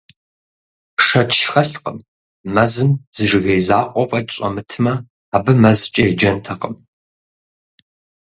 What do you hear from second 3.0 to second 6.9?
зы жыгей закъуэ фӀэкӀ щӀэмытмэ, абы мэзкӀэ еджэнтэкъым.